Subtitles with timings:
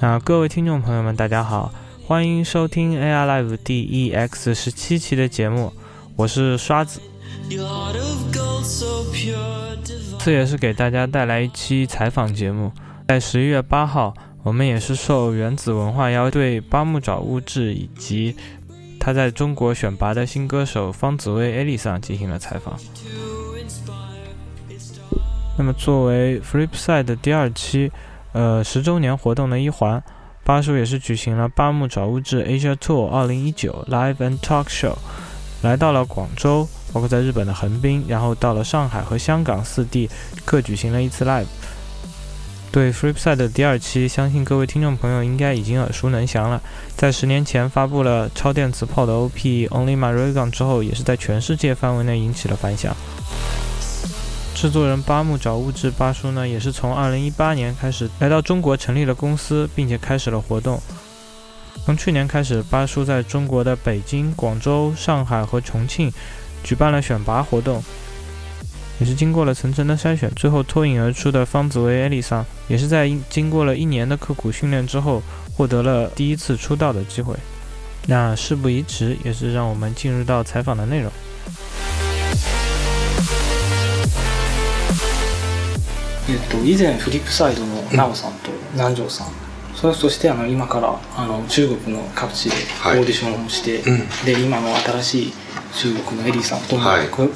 [0.00, 1.70] 啊，各位听众朋友们，大家好，
[2.06, 5.70] 欢迎收听 AI Live DEX 十七期的节目，
[6.16, 6.98] 我是刷子。
[10.24, 12.72] 这也是给大家带来一期采访节目，
[13.08, 18.34] 在十一月八号，我们也是受原子文化邀对八木沼物质以及
[18.98, 22.74] 他在中国选拔的新歌手方紫薇 Alison 进行了采访。
[25.58, 27.92] 那么，作为 Flipside 的第二期。
[28.32, 30.00] 呃，十周年活动的一环，
[30.44, 34.94] 巴叔也是举行了八木找物志 Asia Tour 二零一九 Live and Talk Show，
[35.62, 40.08] 来到了广州，包括在日本的横滨，然后到了上海和香港四地，
[40.44, 41.46] 各举行了一次 Live。
[42.72, 46.62] 对 Free Side 的第二期，相信各位听众朋友应该已经耳熟能详了。
[46.96, 52.94] 在十年前发布了超电磁炮的 OP Only My r e g u n 之后，也是在全世界范围内引起了反响。
[54.60, 60.78] 制作人八木找物质八叔呢，也是从二零一八年开始来到中国，成立了公司，并且开始了活动。
[61.86, 66.12] 从去年开始，八叔在中国的北京、广州、上海和重庆
[66.62, 67.82] 举办了选拔活动，
[68.98, 75.22] 也是经过了层层的筛选，最后脱颖而出的方子薇艾丽桑，也是在经过了一年的刻苦训练之后，
[75.56, 77.34] 获得了第一次出道的机会。
[78.06, 81.10] 那事不宜迟，也是让我们进入到采访的内容。
[86.32, 89.28] えっと、以前フリップサイドの奈緒さんと南條さん、
[89.74, 94.06] そしてあの今からあの中国の各地でオーディションをして、はいうん、
[94.40, 94.68] で今の
[95.02, 95.32] 新しい
[95.74, 96.82] 中国のエリーさんとも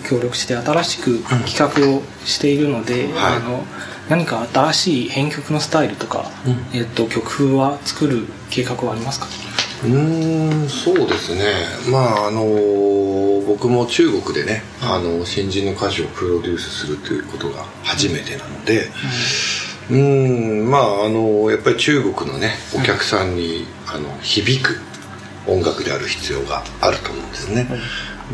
[0.08, 1.44] 協力して新しく企
[1.90, 3.64] 画をしているので、はい、あの
[4.08, 6.26] 何か新しい編曲のスタイルとか、
[6.72, 9.26] うん、えっと、曲風は作る計画はありますか
[9.82, 11.40] うんそうですね
[11.90, 12.44] まああの
[13.46, 18.88] 僕も中国でねあの新人の歌手をプロデュースするということが初めてなので、
[19.90, 24.80] うん、うんまああのやっぱり中国のねお客さんに、あの響く
[25.46, 27.68] 音楽である必要があると思うんですね、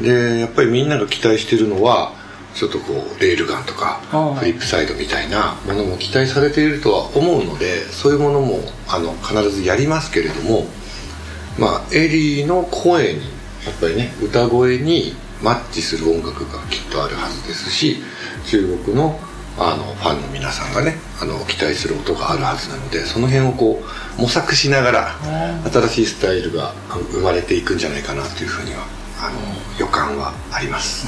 [0.00, 2.12] でやっぱりみんなが期待してるのは
[2.54, 4.00] ちょっとこうレールガンとか
[4.38, 10.66] フリップサイドみたいなものも期待されているとは思うのでそういうものもあの必ずやりますけれども
[11.60, 13.20] まあ、エリーの声にや
[13.70, 15.12] っぱりね歌声に
[15.42, 17.96] マッチする音楽がきっとあるはずですし
[18.46, 19.20] 中国の
[19.58, 23.82] あのファンの皆さんがねあの期待する音があるはずなのでその辺をこ
[24.18, 25.08] う模索しながら
[25.70, 26.72] 新しいスタイルが
[27.10, 28.86] 生まれていくんじゃないかなというふうには
[29.18, 29.38] あの
[29.78, 31.06] 予感はあります。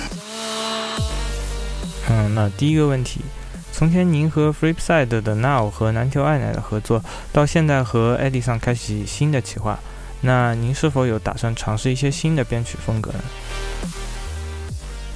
[2.10, 3.20] 嗯，那第一个问题，
[3.72, 7.02] 从前您和 Flipside 的 Now 和南条爱乃的合作，
[7.32, 9.78] 到现在和 Edison 开启新的企划。
[10.24, 13.18] 那您是否有打算尝试一些新的编曲风格呢？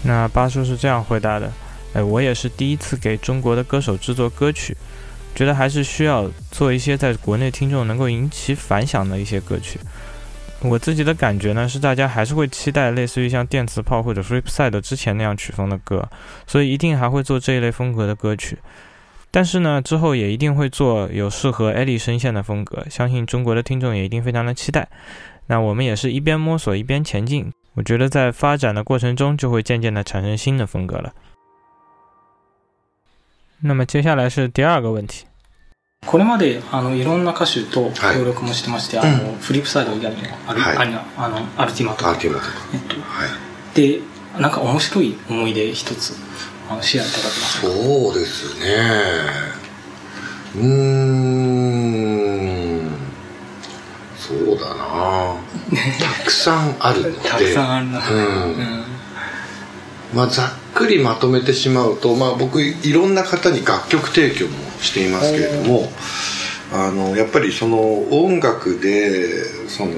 [0.03, 1.51] 那巴叔是这样回答的
[1.95, 4.77] ：“哎，我也是第一次给中国的歌手制作歌曲，
[5.33, 9.79] 觉得还是需要做一些在国内听众能够引起反响的一些歌曲。
[10.61, 16.09] 我自己的感觉呢，是大家还是会期待类似于像电磁炮或者 f r e p s i d e 之前那样曲风的歌，
[16.49, 18.59] 所以一定还会做这一类风格的歌曲。”
[19.31, 24.89] 但是呢，之后也一定会做有适合 Ellie 声线的风格，相信中国的听众也一定非常的期待。
[25.49, 31.13] 那我们也是一边摸索一边前进，我觉得在发展的过程中就会渐渐的产生新的风格了。
[33.61, 35.25] 那么接下来是第二个问题。
[36.07, 39.97] これまであのいろんな歌手と協力もしてまして、あのフリップサイドの
[40.47, 40.63] アル
[41.57, 42.97] アルティマとか、えっと、
[43.75, 44.01] で
[44.39, 46.15] なんか面白い思い出一つ。
[46.69, 49.21] あの視野に高くなそうですね
[50.57, 50.67] う
[52.81, 52.89] ん
[54.17, 55.37] そうだな
[56.21, 58.83] たくさんあるので たくさんあるな、うん、うん
[60.13, 64.51] まあ、ざっくりまとめてしまうと、まあ、僕いろんな方に楽曲提供も
[64.81, 65.93] していますけれども
[66.73, 67.79] あのやっぱりその
[68.11, 69.29] 音楽で
[69.69, 69.93] その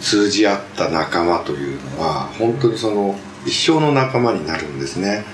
[0.00, 5.24] 通じ合った仲間というのは本当にその一生の仲間になるんですね、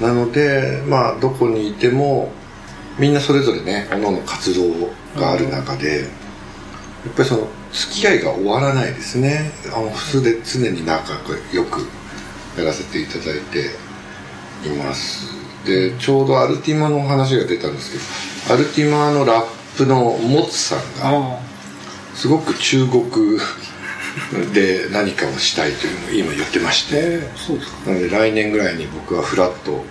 [0.00, 2.30] うん、なのでまあどこにいても
[2.98, 4.88] みんなそれぞれね各々活動
[5.20, 6.10] がある中で、うん、や
[7.10, 11.14] っぱりその付き合いが終わらないですねあの通で常に仲
[11.52, 11.86] 良く
[12.56, 15.34] やらせていただいています
[15.64, 21.38] でちょうどアルティマの話が出たんですけどアルティマのラップのモツさんが
[22.14, 23.02] すごく中国
[24.54, 27.20] で何かをしたいというの今言ってまして、
[27.86, 29.84] なので来年ぐらいに僕はフラット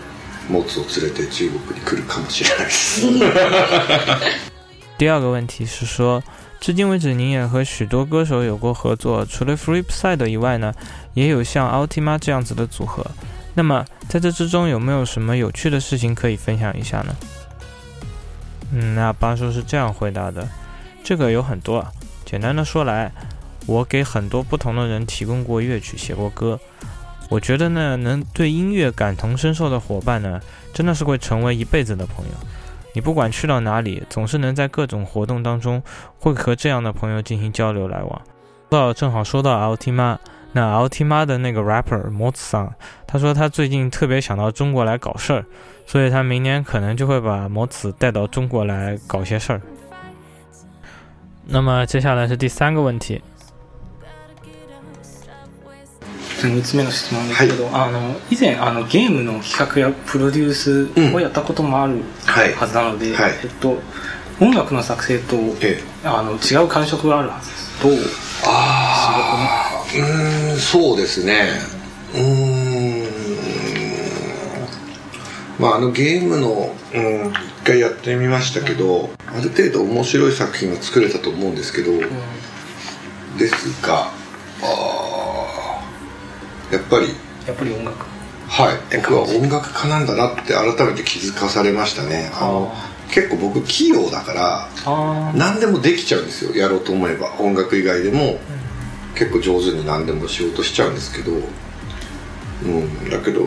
[0.50, 3.01] モツを連れて中国に来るかもしれないです。
[5.00, 6.24] 第二个问题是说，
[6.59, 10.73] 至今为止您也和许多歌手有过合作，除了 Free Side 以外呢，
[11.13, 13.06] 也有像 Altima 这样子的组合。
[13.53, 17.15] 那么在这之中有没有什么有趣的事情可以分享一下呢？
[18.73, 20.47] 嗯，那巴叔是这样回答的，
[21.03, 21.85] 这个有很多，
[22.25, 23.12] 简单的说来。
[23.67, 26.59] 我给很多不同的人提供过乐曲，写过歌。
[27.29, 30.39] 我觉得呢，能对音乐感同身受的伙伴呢，
[30.73, 32.31] 真的是会成为一辈子的朋友。
[32.93, 35.83] 你不管去到哪里，总是能在各种活动当中
[36.17, 38.21] 会和这样的朋友进行交流来往。
[38.69, 40.17] 到正好说到 Altima，
[40.53, 42.73] 那 Altima 的那个 rapper 摩子桑，
[43.05, 45.45] 他说他最近特别想到中国来搞事儿，
[45.85, 49.61] 所以他明年可能就会把摩子带到中国来搞些事儿。
[51.45, 53.21] 那么接下来是第三个问题。
[56.45, 60.85] 3つ目の質問ですけど、はい、あの以前あのゲームの企画やプロデュース
[61.15, 63.77] をやったこともあるはずなので、うんはいはい、えっと、
[64.39, 65.35] 音楽の作成と、
[65.65, 67.93] ええ、あの違う感触があるはずですどう
[68.45, 69.85] ああ
[70.51, 71.49] うんそうですね
[72.15, 73.07] うん
[75.61, 81.99] まああのゲームの、うん、一回やってみましたけど、ある程度面白い作品は作れたと思うんですけど、うん、
[83.39, 84.11] ですが
[86.71, 87.07] やっぱり
[87.47, 88.05] やっぱり音楽
[88.49, 92.73] はい僕は音楽家なんだなって改めて気づかされましたねあの
[93.13, 98.37] 結構僕器用だから何でもできちゃうんですよやろうと思えば音楽以外でも、
[99.15, 101.31] 結構上手に何でも仕事しちゃうんですけど
[102.65, 103.41] うんだけど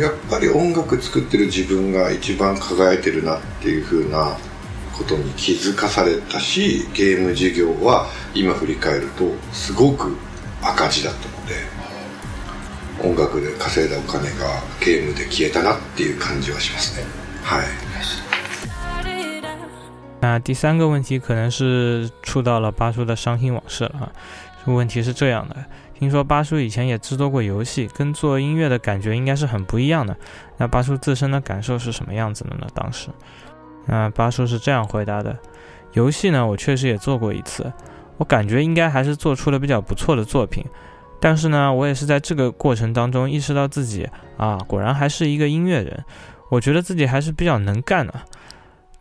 [0.00, 4.38] やっぱり音楽作ってる自分が一番輝いてるなっていう風な
[4.96, 10.16] ことに気づかされたしゲーム事業は今振り返るとすごく
[10.62, 11.37] 赤字だった
[13.02, 14.46] 音楽で稼いだお金が
[14.80, 17.06] ゲームで消えたなっていう感じはしますね。
[17.44, 17.66] はい。
[20.20, 24.12] 那第三个问题可能是触到了巴叔的伤心往事了啊。
[24.64, 25.56] 问题是这样的：
[25.96, 30.16] 听说巴叔以前也制作过游戏，跟做音乐的感觉应该是很不一样的。
[30.56, 32.66] 那巴叔自身的感受是什么样子的呢？
[32.74, 33.08] 当时，
[33.86, 35.38] 那巴叔是这样回答的：
[35.92, 37.72] 游戏呢，我确实也做过一次，
[38.16, 40.64] 我感觉应该还是做出了比较不错的作品。
[41.20, 46.04] 但是呢，我也是在这个过程当中意识到自己啊，果然还是一个音乐人。
[46.48, 48.14] 我觉得自己还是比较能干的，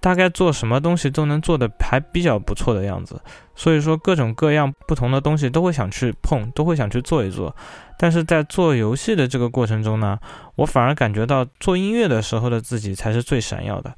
[0.01, 3.21] 大概做什么东西都能做的还比较不错的样子。
[3.55, 7.55] 所以说，各种各样不同的东西都会想去碰，都会想去做一做。
[7.97, 10.19] 但是在做游戏的这个过程中呢，
[10.55, 13.93] 我反而感觉到做音乐的时候的自己才是最闪耀的。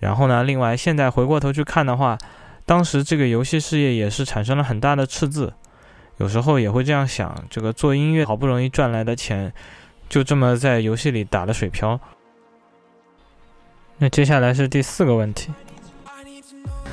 [0.00, 2.18] 然后呢，另外现在回过头去看的话，
[2.66, 5.52] 当时这个游戏事业也是产生了很大的赤字。
[6.18, 9.52] 有时候也会这样想：这个做音乐好不容易赚来的钱，
[10.08, 11.98] 就这么在游戏里打了水漂。
[13.98, 15.50] 那接下来是第四个问题。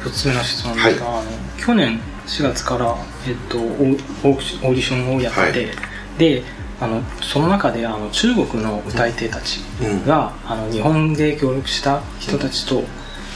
[0.06, 1.24] 一つ目の質問が、
[1.58, 1.98] 去年
[2.28, 2.94] 4月から、
[3.26, 5.70] えっと、オーディションをやって、
[6.18, 6.44] で
[6.82, 9.62] あのその中であの中国の歌い手たち
[10.06, 12.84] が、あの日本で協力した人たちと、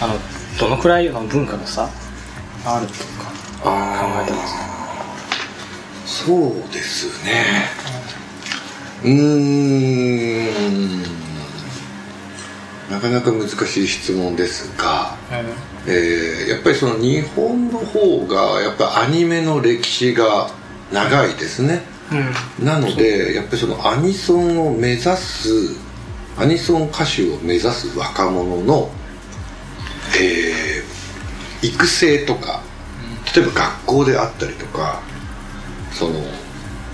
[0.02, 0.16] あの
[0.60, 1.84] どのくらいの文化の差
[2.66, 3.30] があるとか
[3.64, 4.77] 考えてますか
[6.08, 7.66] そうですね
[9.04, 11.02] うん
[12.90, 15.16] なかなか難しい質問ですが、
[15.86, 20.50] えー、やっぱりその日本の方がやっぱアニメの歴史が
[20.94, 21.82] 長いですね、
[22.60, 25.50] うん、なのでやっぱりそのアニソンを目指す
[26.38, 28.90] アニソン歌手を目指す若者の、
[30.20, 32.62] えー、育成とか
[33.36, 35.02] 例えば学校であったりとか
[35.98, 36.14] その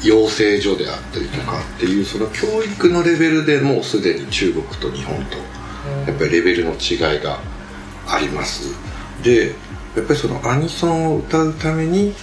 [0.01, 5.37] 養成所であったりとかっていうその教育のレベルでもうすでに中国と日本と
[6.09, 7.39] やっぱりレベルの違いが
[8.07, 8.73] あります
[9.21, 9.49] で
[9.95, 12.13] やっぱりそのアニソンを歌うために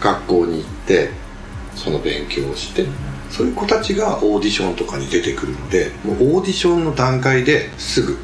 [0.00, 1.10] 学校に行って
[1.74, 2.84] その勉強をして
[3.30, 8.18] そういう子たちがオーディションとかに出てくるのでもうオーディションの段階ですぐ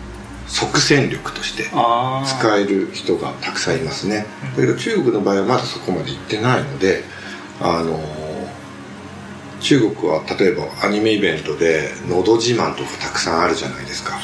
[0.46, 7.02] 即戦力として使える人がたくさんいますねだけど中国の場合はまだそこまで行ってないので
[7.60, 7.98] あの
[9.60, 14.20] 中国は例えばアニメイベントで「のど自慢」とかたくさんあるじゃないですか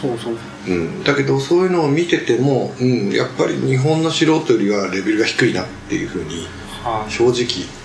[0.68, 6.46] うん、だけどそういうのを見てても、うん、やっぱり日本の素人よりはレベルが低いなっていうふうに
[7.08, 7.34] 正直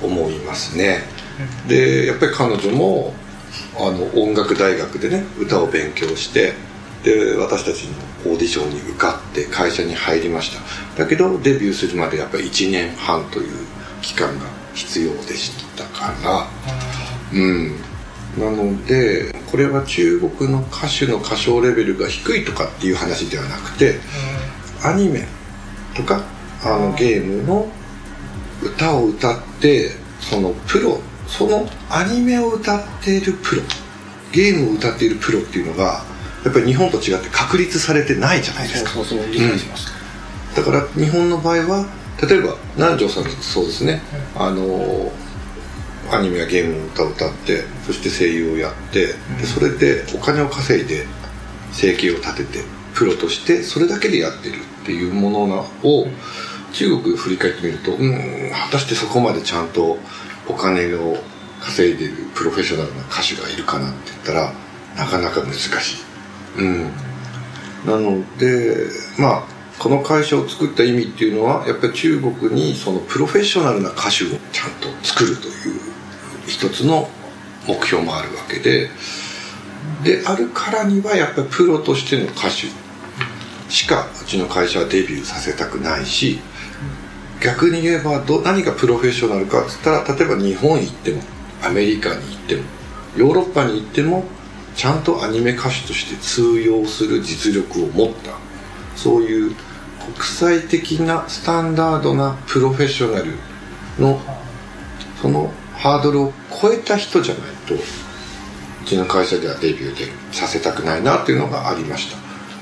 [0.03, 1.01] 思いますね、
[1.69, 3.13] でやっぱり彼女も
[3.79, 6.53] あの音楽大学でね歌を勉強して
[7.03, 7.85] で私たち
[8.25, 10.51] のオーディションに受かって会社に入りまし
[10.95, 13.51] ただけどデビューするまでやっぱり1年半という
[14.01, 14.45] 期間が
[14.75, 16.47] 必要でしたから、
[17.33, 17.71] うん
[18.37, 23.95] なのでこれは中国の歌手の歌唱レベルが低いとかっていう話ではなくて、
[24.83, 25.25] アニメ
[25.95, 26.21] とか
[26.61, 27.69] あのゲームの
[28.61, 33.61] 歌を歌ってそのプロそのアニメを歌っているプロ
[34.33, 36.03] ゲームを歌っているプロっていうのが
[36.43, 38.91] やっぱり日本と違って確立されてないじゃないですか。
[40.55, 41.85] だから日本の場合は
[42.21, 44.01] 例えば南條さんそうですね、
[44.35, 45.11] あの
[46.11, 49.13] アニメやゲームの歌を歌ってそして声優をやってで
[49.45, 51.05] それでお金を稼いで
[51.71, 56.07] 生計を立ててプロとしてそれだけでやってるっていうものを
[56.73, 59.97] 中国振り返ってみるとうん果たしてそこまでちゃんと
[60.47, 61.17] お金を
[61.59, 64.53] 稼いでるプロフェッショナルな歌手がいるかなって言ったら
[64.95, 65.67] なかなか難し
[66.57, 66.61] い。
[66.61, 66.83] うん、
[67.85, 68.77] なので
[69.19, 74.29] まあこの会社を作った意味っていうのはやっぱり中国にそのプロフェッショナルな歌手をちゃん
[74.79, 75.51] と作るという
[76.47, 77.09] 一つの
[77.67, 78.89] 目標もあるわけで
[80.03, 82.67] であるからにはやっぱりプロとしての歌手
[83.69, 86.39] しかうちの会社はデビューさせたくないし
[87.43, 91.21] 逆に言えばど何がプロフェッショナルかっつったら例えば日本行っても
[91.63, 92.63] アメリカに行っても
[93.17, 94.23] ヨーロッパに行っても
[94.75, 98.31] ちゃんとアニメ歌手として通用する実力を持った
[98.95, 99.55] そういう
[100.15, 103.33] 国際的なスタンダードなプロフェッショナル
[103.99, 104.19] の
[105.21, 107.79] そのハードルを超えた人じゃないとう
[108.85, 112.07] ちの会社ではデビューでさせたくないなっていうのがありまし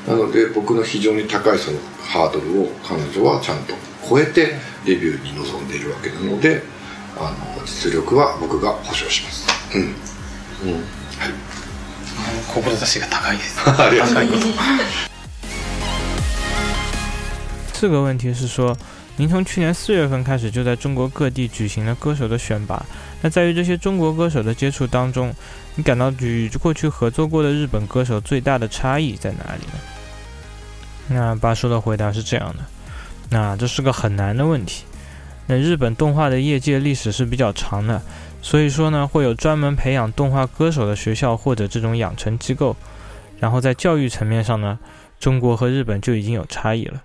[0.06, 3.74] たなので僕の非常に高いそのハードルを彼女はちゃんと
[4.08, 6.62] 超えてデビューに臨んでいるわけなので
[7.18, 9.48] あの実力は僕が保証します
[10.64, 10.84] うん、うん、はい
[12.54, 14.48] 志が高いです ありがとうございます
[17.84, 18.74] 四个问题是说，
[19.18, 22.82] 您从去年四月份开始就在中国各地举行了歌手的选拔。
[23.20, 25.36] 那在于这些中国歌手的接触当中，
[25.76, 29.74] 你感到与过去合作过的日本歌手最大的差异在哪里呢？
[31.10, 32.64] 那八叔的回答是这样的：
[33.30, 34.86] 那这是个很难的问题。
[35.48, 38.02] 那日本动画的业界历史是比较长的，
[38.42, 42.74] 所以说呢会有专门培养动画歌手的学校或者这种养成机构。
[43.42, 44.80] 然后在教育层面上呢，
[45.20, 47.02] 中国和日本就已经有差异了。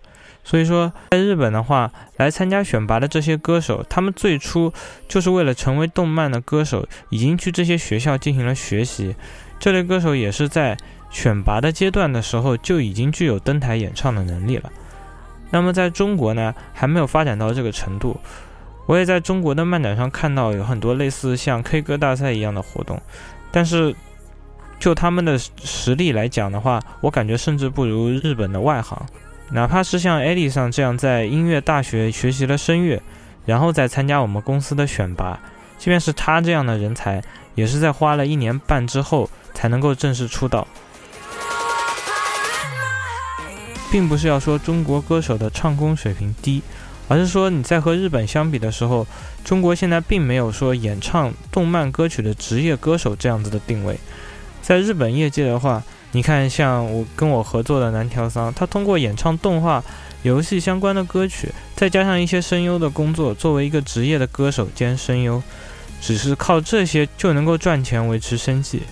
[0.50, 4.73] 所以说，在日本的话，来参加选拔的这些歌手，他们最初
[5.07, 9.14] 就是为了成为动漫的歌手，已经去这些学校进行了学习。
[9.61, 10.75] 这类歌手也是在
[11.11, 14.73] 选拔的阶段的时候就已经具有登台演唱的能力了。
[15.50, 18.19] 那么在中国呢，还没有发展到这个程度。
[18.87, 22.99] 我也在中国的漫展上看到有很多类似像 K 歌大赛一样的活动，
[23.52, 23.95] 但是
[24.81, 29.05] 就他们的实力来讲的话，我感觉甚至不如日本的外行。
[29.50, 33.00] 哪怕是像艾丽上这样在音乐大学学习了声乐，
[33.47, 35.38] 然后再参加我们公司的选拔，
[35.78, 37.23] 即便是他这样的人才，
[37.55, 40.67] 也是在花了一年半之后才能够正式出道。
[43.90, 46.62] 并不是要说中国歌手的唱功水平低，
[47.09, 49.07] 而是说你在和日本相比的时候，
[49.43, 53.99] 中国现在并没有说演唱动漫歌曲的职业歌手这样子的定位。
[54.61, 55.83] 在日本业界的话。
[56.12, 59.83] 你看，像我跟我合作的南条桑，他通过演唱动画、
[60.23, 65.43] 游戏相关的歌曲，再加上一些声优的工作，作为一个职业的歌手兼声优，
[66.00, 68.83] 只是靠这些就能够赚钱维持生计。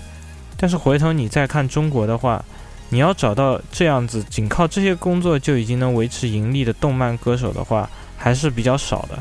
[0.58, 2.44] 但是回头你再看中国的话，
[2.90, 9.18] 你要找到这样子仅靠这些工作就已经能维持盈利的动漫歌手的话，还是比较少的。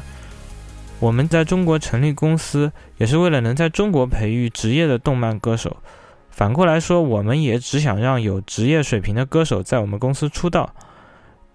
[0.99, 5.77] 我们在中国成立公司，也是为了能在中国培育职业的动漫歌手。
[6.35, 10.75] 反过来说，我们也只想让有职业水平的歌手在我们公司出道。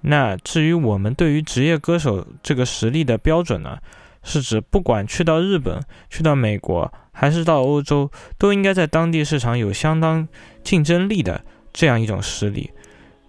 [0.00, 3.76] 那至于我们对于职业歌手这个实力的标准呢，
[4.22, 10.26] 是指不管去到日本、去到美国还是到欧洲，都应该在当地市场有相当
[10.64, 11.42] 竞争力的
[11.74, 12.70] 这样一种实力。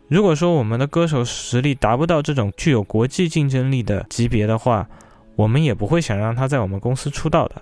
[0.08, 4.88] 如果说我们的歌手实力达不到这种具有国际竞争力的级别的话，
[5.36, 7.62] 我们也不会想让他在我们公司出道的。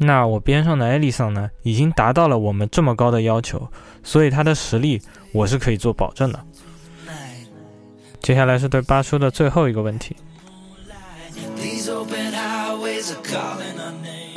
[0.00, 3.68] 那我边上的艾丽桑呢，已经达到了我们这么高的要求，
[4.04, 5.00] 所以她的实力
[5.32, 6.44] 我是可以做保证的。
[8.22, 10.14] 接下来是对八叔的最后一个问题。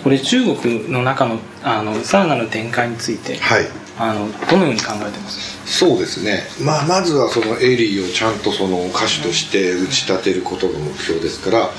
[0.03, 1.25] 我的这个会，能那个
[1.61, 3.53] 啊，那个萨纳展开について，是，
[3.99, 5.59] 啊，那个どのように考えてます？
[5.67, 6.41] そうですね。
[6.63, 11.69] まあまずはそのエリーをちゃんとその歌手として打ち立てることの目標ですから、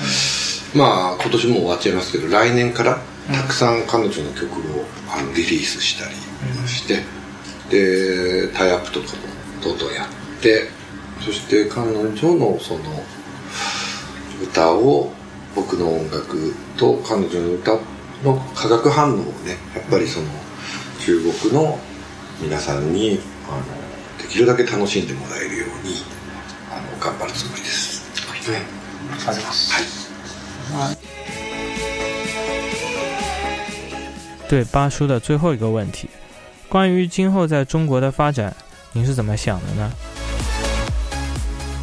[0.73, 2.97] まあ今年も終わっちゃいますけど来年から。
[3.31, 4.45] たくさん彼女の曲
[4.77, 6.15] をあのリリースしたり
[6.67, 6.95] して、
[7.69, 9.15] でタイアップとか
[9.57, 10.63] もどんどんやって
[11.21, 12.83] そして彼女のその
[14.43, 15.11] 歌を
[15.55, 17.71] 僕の音楽と彼女の歌
[18.25, 20.25] の化学反応をねやっぱりその
[20.99, 21.79] 中国の
[22.41, 25.93] 皆さんにあのできるだけ楽しんでもらえるように
[26.71, 28.03] あの頑張るつもりです。
[28.29, 30.73] はい、ありがとうございます。
[30.73, 30.87] はい。
[30.87, 31.12] はい
[34.53, 36.07] 对八叔的最后一个问题，
[36.69, 38.55] 关于今后在中国的发展，
[38.91, 39.91] 您是怎么想的呢？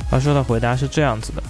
[0.09, 1.43] 八叔的回答是这样子的：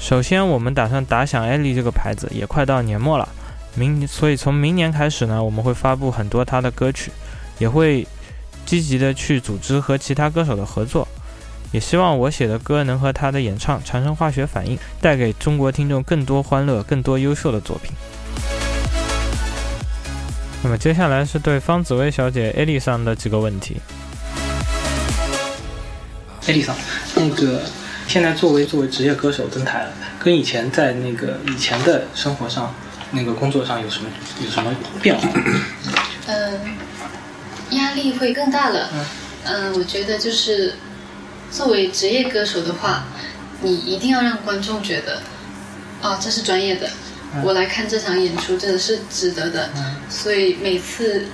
[0.00, 3.28] 首先，我们打算打响艾力这个牌子，也快到年末了，
[3.76, 7.12] 明所以从明年开始呢，我们会发布很多他的歌曲，
[7.60, 8.04] 也会
[8.66, 11.06] 积极的去组织和其他歌手的合作，
[11.70, 17.92] 也希望我写的歌能和他的演唱产生化学反应，带给中国听众更多欢乐、更多优秀的作品。
[20.64, 23.78] 那么接下来是对方紫薇小姐艾丽桑的几个问题。
[26.46, 26.72] 艾丽桑，
[27.16, 27.60] 那个
[28.06, 29.90] 现在作为作为职业歌手登台了，
[30.20, 32.72] 跟以前在那个以前的生活上
[33.10, 34.08] 那个工作上有什么
[34.44, 35.28] 有什么变化？
[36.28, 36.60] 嗯，
[37.70, 38.88] 压力会更大了。
[39.44, 40.74] 嗯，我觉得就是
[41.50, 43.06] 作为职业歌手的话，
[43.62, 45.22] 你一定要让观众觉得
[46.02, 46.88] 哦，这是专业的。
[47.42, 49.70] 我来看这场演出真的是值得的，
[50.10, 51.24] 所以每次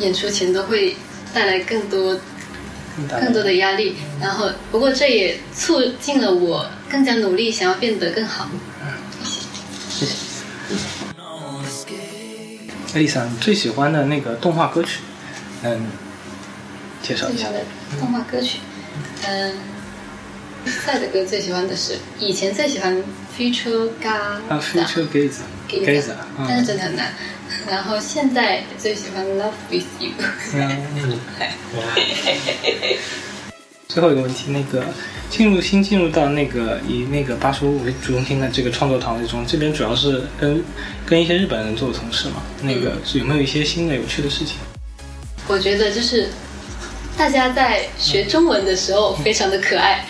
[0.00, 0.96] 演出前都会
[1.32, 2.18] 带来更多
[3.08, 8.48] 更多的压力，然后不过这也促进了我更加努力，想要变得更好。
[9.90, 10.14] 谢谢。
[12.94, 15.00] Lisa，你最喜欢的那个动画歌曲，
[15.62, 15.86] 嗯，
[17.02, 17.46] 介绍一下。
[18.00, 18.58] 动画歌曲，
[19.28, 19.75] 嗯。
[20.66, 22.92] 比赛的歌最喜欢的是以前最喜欢
[23.38, 27.14] Future Gaze，啊 Future Gaze，Gaze，但是真的很难。
[27.70, 30.10] 然后现在最喜欢 Love With You。
[33.86, 34.84] 最后一个问题，那个
[35.30, 40.60] 进入新进入到那个以那个八叔为中心的这个创作团队中，这边主要是跟
[41.06, 44.56] 跟一些日本人做的同事嘛，那个有没有一些新的有趣的事情？
[45.46, 46.28] 我觉得就是。
[47.18, 50.04] 大家在学中文的时候非常的可爱，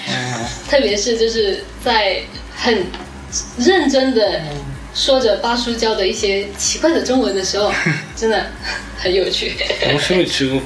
[0.68, 2.20] 特别是就是在
[2.56, 2.84] 很
[3.58, 4.42] 认真的
[4.92, 7.72] 说着八叔教的一些奇怪的中文的时候，
[8.16, 8.44] 真的
[8.98, 9.52] 很有趣。
[9.52, 10.60] 中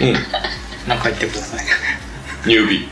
[0.00, 0.16] 嗯，
[0.86, 1.40] 那快点播
[2.44, 2.84] 牛逼！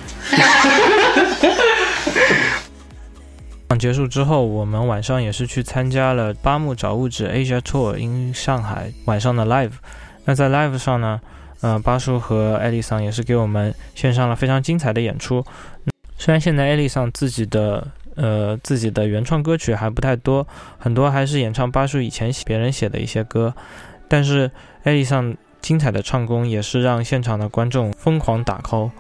[3.71, 9.71] 讲结束之后，我们晚上也是去参加了八木找物质 Asia Tour in 上海晚上的 live。
[10.27, 11.19] 那在 live 上呢？
[11.63, 15.45] 嗯，巴叔和艾丽桑也是给我们献上了非常精彩的演出。
[16.17, 20.47] 虽然现在艾丽桑自己的呃自己的原创歌曲还不太多，
[20.79, 23.55] 很多还是演唱巴叔以前写别人写的一些歌，
[24.09, 24.51] 但是
[24.85, 28.91] 艾丽桑精彩的唱功也是让现场的观众疯狂打 call。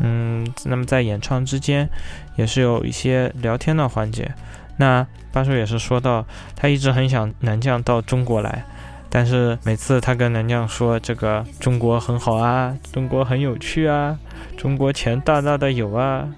[0.00, 1.88] 嗯，那么在演唱之间，
[2.36, 4.32] 也是有一些聊天的环节。
[4.78, 6.24] 那巴叔也是说到，
[6.56, 8.64] 他一直很想南降到中国来。
[9.10, 14.16] 但是每次他跟男将说这个中国很好啊，中国很有趣啊，
[14.56, 16.28] 中国钱大大的有啊，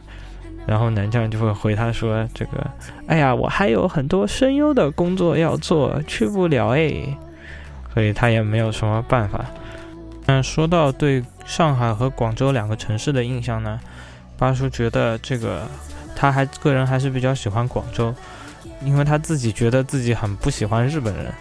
[0.66, 2.64] 然后男将就会回他说这个，
[3.08, 6.92] 哎呀，我还有很多声优的工作要做，去不了哎，
[7.92, 9.44] 所以他也没有什么办法。
[10.26, 13.80] 嗯，说到对上海和广州两个城市的印象呢，
[14.38, 15.64] 八叔觉得这个，
[16.14, 18.14] 他还个人还是比较喜欢广州，
[18.84, 21.32] 因为他自己觉得自己很不喜欢日本人。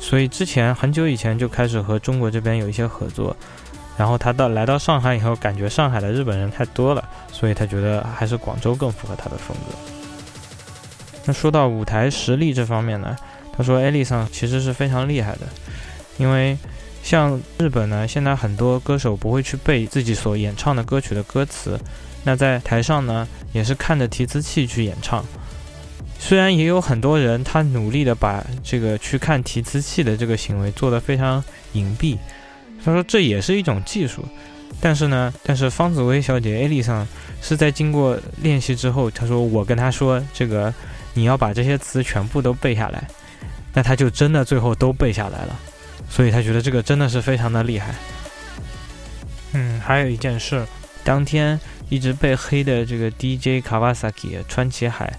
[0.00, 3.36] 所以之前很久以前就开始和中国这边有一些合作，
[3.98, 9.76] 然后他到来到上海以后，感觉上海的日本人太多了，所以他觉得还是广州更符合他的风格。
[11.26, 13.14] 那说到舞台实力这方面呢，
[13.52, 15.40] 他说艾丽桑其实是非常厉害的，
[16.16, 16.56] 因为
[17.02, 21.78] 像日本呢，现在很多歌手不会去背自己所演唱的歌曲的歌词，
[22.24, 25.22] 那在台上呢也是看着提词器去演唱。
[26.20, 32.18] 虽然也有很多人，他努力的把这个去看提词器的这个行为做得非常隐蔽，
[32.84, 34.22] 他说这也是一种技术，
[34.82, 37.08] 但是呢，但是方紫薇小姐艾丽桑
[37.40, 40.72] 是在经过练习之后，她说我跟她说这个，
[41.14, 43.08] 你要把这些词全部都背下来，
[43.72, 45.58] 那她就真的最后都背下来了，
[46.10, 47.94] 所以她觉得这个真的是非常的厉害。
[49.54, 50.64] 嗯，还有一件事，
[51.02, 51.58] 当天。
[51.90, 55.12] 一直被黑的这个 DJ Kawasaki 川崎海，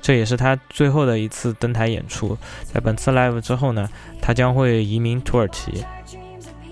[0.00, 2.38] 这也是他最后的一次登台演出。
[2.72, 3.88] 在本次 live 之后呢，
[4.20, 5.84] 他将会移民土耳其。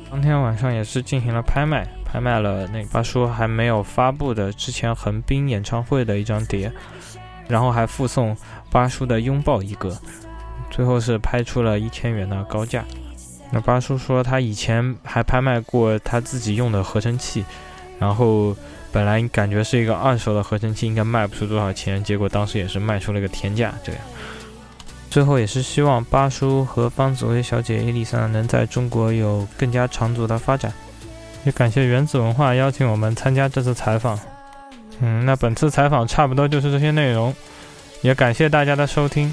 [0.08, 6.72] 当天晚上也是进行了拍卖，拍卖了那巴叔还没有发布的之前横滨演唱会的一张碟，
[7.48, 8.36] 然后还附送
[8.70, 9.98] 巴叔的拥抱一个，
[10.70, 12.84] 最后是拍出了一千元的高价。
[13.50, 17.44] 那巴叔说他以前还拍卖过他自己用的合成器，
[17.98, 18.56] 然后。
[18.92, 24.00] 本来感觉是一个二手的合成器，应该卖不出多少钱，结果当时也是卖出了个天价，这样。
[25.08, 30.72] 最后也是希望巴叔和方子薇小姐伊丽莎能在中国有更加长足的发展，
[31.44, 34.18] 也感谢原子文化邀请我们参加这次采访。
[35.00, 37.34] 嗯，那本次采访差不多就是这些内容，
[38.02, 39.32] 也感谢大家的收听。